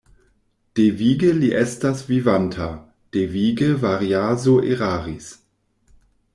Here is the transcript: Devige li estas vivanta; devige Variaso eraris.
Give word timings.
Devige 0.77 1.29
li 1.39 1.49
estas 1.59 2.01
vivanta; 2.07 2.71
devige 3.19 3.71
Variaso 3.87 4.59
eraris. 4.77 5.33